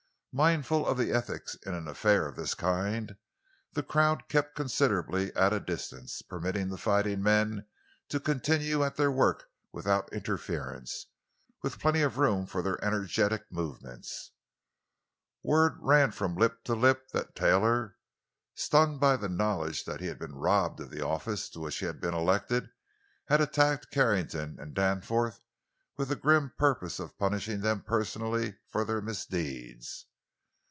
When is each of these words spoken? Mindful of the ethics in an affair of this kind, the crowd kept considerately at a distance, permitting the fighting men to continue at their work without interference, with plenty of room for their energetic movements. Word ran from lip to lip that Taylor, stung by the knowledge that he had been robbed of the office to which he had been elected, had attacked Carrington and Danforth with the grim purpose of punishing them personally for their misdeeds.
Mindful 0.33 0.87
of 0.87 0.97
the 0.97 1.11
ethics 1.11 1.55
in 1.65 1.73
an 1.73 1.89
affair 1.89 2.25
of 2.25 2.37
this 2.37 2.53
kind, 2.53 3.17
the 3.73 3.83
crowd 3.83 4.29
kept 4.29 4.55
considerately 4.55 5.35
at 5.35 5.51
a 5.51 5.59
distance, 5.59 6.21
permitting 6.21 6.69
the 6.69 6.77
fighting 6.77 7.21
men 7.21 7.65
to 8.07 8.17
continue 8.17 8.81
at 8.81 8.95
their 8.95 9.11
work 9.11 9.49
without 9.73 10.07
interference, 10.13 11.07
with 11.61 11.79
plenty 11.79 12.01
of 12.01 12.17
room 12.17 12.45
for 12.45 12.61
their 12.61 12.81
energetic 12.81 13.43
movements. 13.51 14.31
Word 15.43 15.73
ran 15.81 16.11
from 16.11 16.37
lip 16.37 16.63
to 16.63 16.75
lip 16.75 17.09
that 17.11 17.35
Taylor, 17.35 17.97
stung 18.55 18.97
by 18.99 19.17
the 19.17 19.27
knowledge 19.27 19.83
that 19.83 19.99
he 19.99 20.07
had 20.07 20.17
been 20.17 20.35
robbed 20.35 20.79
of 20.79 20.91
the 20.91 21.05
office 21.05 21.49
to 21.49 21.59
which 21.59 21.79
he 21.79 21.85
had 21.85 21.99
been 21.99 22.13
elected, 22.13 22.69
had 23.27 23.41
attacked 23.41 23.91
Carrington 23.91 24.57
and 24.61 24.73
Danforth 24.73 25.41
with 25.97 26.07
the 26.07 26.15
grim 26.15 26.53
purpose 26.57 26.99
of 27.01 27.17
punishing 27.17 27.59
them 27.59 27.81
personally 27.83 28.57
for 28.69 28.85
their 28.85 29.01
misdeeds. 29.01 30.05